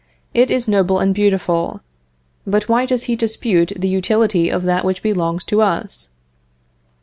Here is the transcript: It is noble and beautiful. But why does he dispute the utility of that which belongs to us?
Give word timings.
It 0.33 0.49
is 0.49 0.67
noble 0.67 0.97
and 0.97 1.13
beautiful. 1.13 1.81
But 2.47 2.67
why 2.67 2.87
does 2.87 3.03
he 3.03 3.15
dispute 3.15 3.71
the 3.77 3.87
utility 3.87 4.49
of 4.49 4.63
that 4.63 4.83
which 4.83 5.03
belongs 5.03 5.43
to 5.45 5.61
us? 5.61 6.09